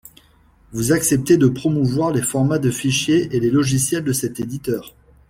Vous 0.71 0.93
acceptez 0.93 1.37
de 1.37 1.47
promouvoir 1.47 2.09
les 2.11 2.23
formats 2.23 2.57
de 2.57 2.71
fichiers 2.71 3.29
et 3.35 3.39
les 3.39 3.51
logiciels 3.51 4.03
de 4.03 4.13
cet 4.13 4.39
éditeur. 4.39 4.95